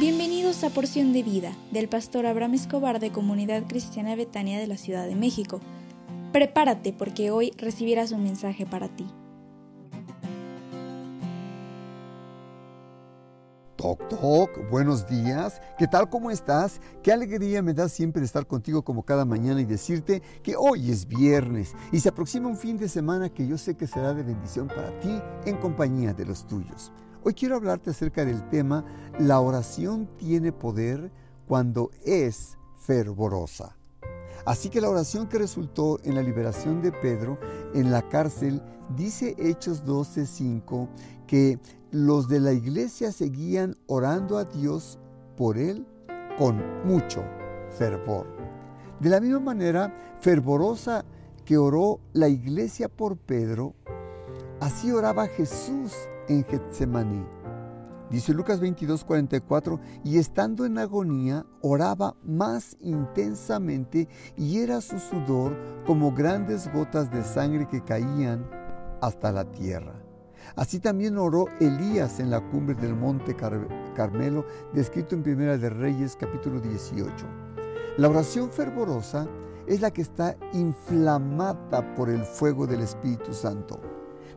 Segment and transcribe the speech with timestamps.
[0.00, 4.78] Bienvenidos a Porción de Vida del pastor Abraham Escobar de Comunidad Cristiana Betania de la
[4.78, 5.60] Ciudad de México.
[6.32, 9.06] Prepárate porque hoy recibirás un mensaje para ti.
[13.76, 15.60] Toc, toc, buenos días.
[15.76, 16.08] ¿Qué tal?
[16.08, 16.80] ¿Cómo estás?
[17.02, 21.06] Qué alegría me da siempre estar contigo como cada mañana y decirte que hoy es
[21.06, 24.66] viernes y se aproxima un fin de semana que yo sé que será de bendición
[24.66, 26.90] para ti en compañía de los tuyos.
[27.22, 28.82] Hoy quiero hablarte acerca del tema
[29.18, 31.10] La oración tiene poder
[31.46, 33.76] cuando es fervorosa.
[34.46, 37.38] Así que la oración que resultó en la liberación de Pedro
[37.74, 38.62] en la cárcel
[38.96, 40.88] dice Hechos 12:5
[41.26, 41.58] que
[41.90, 44.98] los de la iglesia seguían orando a Dios
[45.36, 45.86] por él
[46.38, 47.22] con mucho
[47.76, 48.26] fervor.
[48.98, 51.04] De la misma manera fervorosa
[51.44, 53.74] que oró la iglesia por Pedro,
[54.60, 55.92] así oraba Jesús
[56.28, 57.24] en Getsemaní.
[58.10, 65.56] Dice Lucas 22, 44, y estando en agonía, oraba más intensamente y era su sudor
[65.86, 68.44] como grandes gotas de sangre que caían
[69.00, 69.94] hasta la tierra.
[70.56, 73.36] Así también oró Elías en la cumbre del monte
[73.94, 77.12] Carmelo, descrito en Primera de Reyes capítulo 18.
[77.96, 79.28] La oración fervorosa
[79.68, 83.80] es la que está inflamada por el fuego del Espíritu Santo.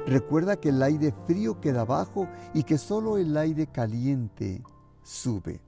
[0.05, 4.61] Recuerda que el aire frío queda abajo y que solo el aire caliente
[5.01, 5.61] sube.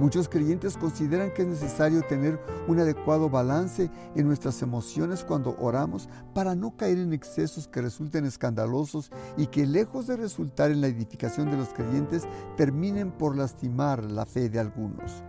[0.00, 6.08] Muchos creyentes consideran que es necesario tener un adecuado balance en nuestras emociones cuando oramos
[6.34, 10.88] para no caer en excesos que resulten escandalosos y que lejos de resultar en la
[10.88, 12.24] edificación de los creyentes
[12.56, 15.22] terminen por lastimar la fe de algunos.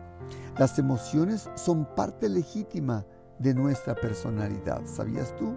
[0.58, 3.06] Las emociones son parte legítima
[3.40, 5.56] de nuestra personalidad, ¿sabías tú?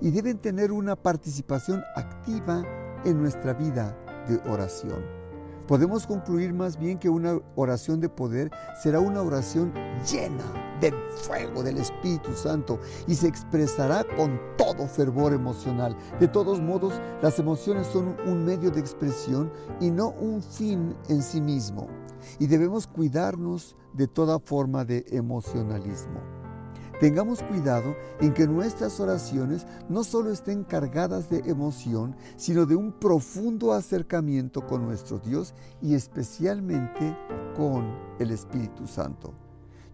[0.00, 2.64] Y deben tener una participación activa
[3.04, 3.96] en nuestra vida
[4.28, 5.24] de oración.
[5.66, 8.50] Podemos concluir más bien que una oración de poder
[8.82, 9.72] será una oración
[10.10, 10.44] llena
[10.78, 15.96] del fuego del Espíritu Santo y se expresará con todo fervor emocional.
[16.20, 21.22] De todos modos, las emociones son un medio de expresión y no un fin en
[21.22, 21.88] sí mismo.
[22.38, 26.43] Y debemos cuidarnos de toda forma de emocionalismo.
[27.04, 32.92] Tengamos cuidado en que nuestras oraciones no solo estén cargadas de emoción, sino de un
[32.92, 37.14] profundo acercamiento con nuestro Dios y especialmente
[37.54, 39.34] con el Espíritu Santo.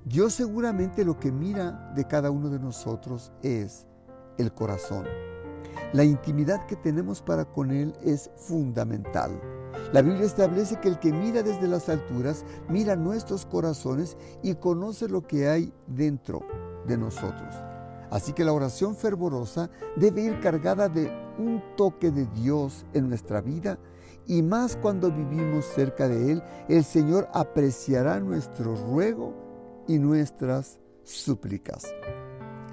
[0.05, 3.89] Dios seguramente lo que mira de cada uno de nosotros es
[4.39, 5.05] el corazón.
[5.93, 9.33] La intimidad que tenemos para con Él es fundamental.
[9.93, 15.09] La Biblia establece que el que mira desde las alturas mira nuestros corazones y conoce
[15.09, 16.43] lo que hay dentro
[16.87, 17.55] de nosotros.
[18.11, 23.41] Así que la oración fervorosa debe ir cargada de un toque de Dios en nuestra
[23.41, 23.79] vida
[24.27, 29.35] y más cuando vivimos cerca de Él, el Señor apreciará nuestro ruego
[29.89, 31.93] y nuestras súplicas.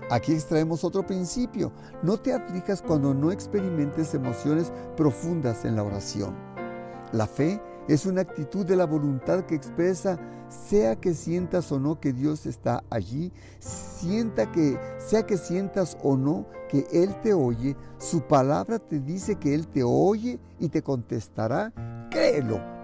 [0.10, 1.72] Aquí extraemos otro principio.
[2.04, 6.36] No te aflijas cuando no experimentes emociones profundas en la oración.
[7.12, 12.00] La fe es una actitud de la voluntad que expresa, sea que sientas o no
[12.00, 17.76] que Dios está allí, sienta que, sea que sientas o no que Él te oye,
[17.98, 21.74] su palabra te dice que Él te oye y te contestará,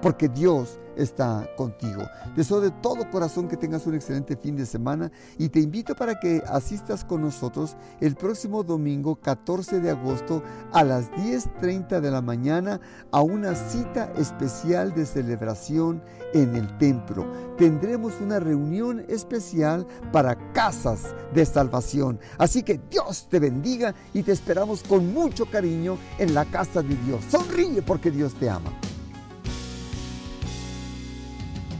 [0.01, 2.03] porque Dios está contigo.
[2.35, 6.19] Deseo de todo corazón que tengas un excelente fin de semana y te invito para
[6.19, 12.21] que asistas con nosotros el próximo domingo 14 de agosto a las 10.30 de la
[12.21, 12.79] mañana
[13.11, 16.03] a una cita especial de celebración
[16.33, 17.25] en el templo.
[17.57, 22.19] Tendremos una reunión especial para casas de salvación.
[22.37, 26.95] Así que Dios te bendiga y te esperamos con mucho cariño en la casa de
[27.05, 27.23] Dios.
[27.29, 28.71] Sonríe porque Dios te ama.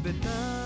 [0.03, 0.62] bit down.